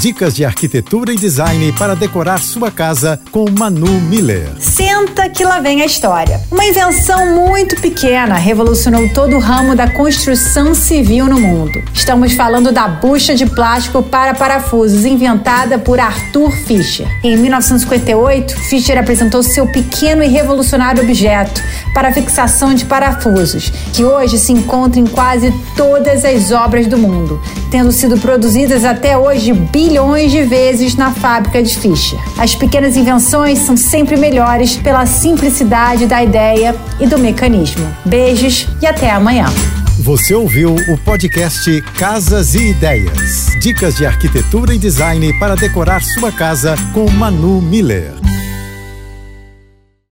Dicas 0.00 0.34
de 0.34 0.44
arquitetura 0.44 1.12
e 1.12 1.16
design 1.16 1.72
para 1.72 1.94
decorar 1.94 2.38
sua 2.38 2.70
casa 2.70 3.18
com 3.30 3.46
Manu 3.50 4.00
Miller. 4.02 4.50
Senta 4.58 5.28
que 5.28 5.44
lá 5.44 5.60
vem 5.60 5.82
a 5.82 5.86
história. 5.86 6.40
Uma 6.50 6.64
invenção 6.64 7.34
muito 7.34 7.80
pequena 7.80 8.34
revolucionou 8.34 9.08
todo 9.10 9.36
o 9.36 9.38
ramo 9.38 9.74
da 9.74 9.88
construção 9.88 10.74
civil 10.74 11.26
no 11.26 11.40
mundo. 11.40 11.82
Estamos 11.94 12.32
falando 12.34 12.70
da 12.70 12.86
bucha 12.86 13.34
de 13.34 13.46
plástico 13.46 14.02
para 14.02 14.34
parafusos, 14.34 15.04
inventada 15.06 15.78
por 15.78 15.98
Arthur 15.98 16.50
Fischer. 16.50 17.08
Em 17.22 17.36
1958, 17.36 18.56
Fischer 18.68 18.98
apresentou 18.98 19.42
seu 19.42 19.66
pequeno 19.66 20.22
e 20.22 20.28
revolucionário 20.28 21.02
objeto 21.02 21.62
para 21.94 22.12
fixação 22.12 22.74
de 22.74 22.84
parafusos, 22.84 23.72
que 23.92 24.04
hoje 24.04 24.38
se 24.38 24.52
encontra 24.52 25.00
em 25.00 25.06
quase 25.06 25.54
todas 25.76 26.24
as 26.24 26.50
obras 26.50 26.86
do 26.86 26.98
mundo, 26.98 27.40
tendo 27.70 27.92
sido 27.92 28.18
produzidas 28.18 28.84
até 28.84 29.16
hoje 29.16 29.52
bilhões 29.88 30.32
de 30.32 30.42
vezes 30.42 30.94
na 30.94 31.12
fábrica 31.12 31.62
de 31.62 31.76
Fischer. 31.76 32.18
As 32.38 32.54
pequenas 32.54 32.96
invenções 32.96 33.58
são 33.58 33.76
sempre 33.76 34.16
melhores 34.16 34.76
pela 34.76 35.04
simplicidade 35.04 36.06
da 36.06 36.22
ideia 36.22 36.74
e 36.98 37.06
do 37.06 37.18
mecanismo. 37.18 37.86
Beijos 38.04 38.66
e 38.80 38.86
até 38.86 39.10
amanhã. 39.10 39.46
Você 40.00 40.34
ouviu 40.34 40.74
o 40.74 40.98
podcast 40.98 41.82
Casas 41.98 42.54
e 42.54 42.70
Ideias. 42.70 43.46
Dicas 43.60 43.94
de 43.96 44.06
arquitetura 44.06 44.74
e 44.74 44.78
design 44.78 45.38
para 45.38 45.54
decorar 45.54 46.02
sua 46.02 46.32
casa 46.32 46.74
com 46.94 47.08
Manu 47.10 47.60
Miller. 47.60 48.33